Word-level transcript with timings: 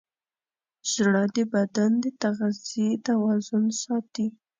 زړه 0.93 1.23
د 1.35 1.37
بدن 1.53 1.91
د 2.03 2.05
تغذیې 2.21 2.89
توازن 3.07 3.65
ساتي. 3.81 4.27